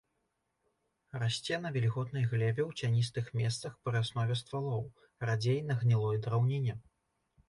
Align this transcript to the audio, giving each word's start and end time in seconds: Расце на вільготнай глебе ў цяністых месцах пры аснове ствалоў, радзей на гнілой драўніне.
Расце 1.23 1.55
на 1.65 1.69
вільготнай 1.75 2.23
глебе 2.31 2.63
ў 2.65 2.71
цяністых 2.81 3.29
месцах 3.41 3.75
пры 3.89 3.95
аснове 4.05 4.37
ствалоў, 4.41 4.81
радзей 5.29 5.61
на 5.69 5.77
гнілой 5.83 6.17
драўніне. 6.29 6.75